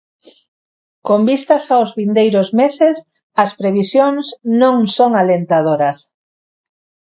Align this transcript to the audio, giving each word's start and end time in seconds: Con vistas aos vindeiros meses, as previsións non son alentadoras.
Con 1.07 1.19
vistas 1.29 1.63
aos 1.75 1.89
vindeiros 1.99 2.49
meses, 2.61 2.95
as 3.43 3.51
previsións 3.59 4.25
non 4.61 4.77
son 4.95 5.11
alentadoras. 5.21 5.97